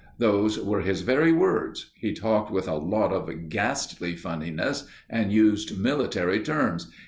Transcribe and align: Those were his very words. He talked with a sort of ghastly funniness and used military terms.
Those 0.17 0.59
were 0.59 0.81
his 0.81 1.01
very 1.01 1.31
words. 1.31 1.91
He 1.93 2.11
talked 2.11 2.49
with 2.49 2.63
a 2.67 2.71
sort 2.81 3.11
of 3.13 3.49
ghastly 3.49 4.15
funniness 4.15 4.87
and 5.07 5.31
used 5.31 5.77
military 5.77 6.39
terms. 6.39 6.89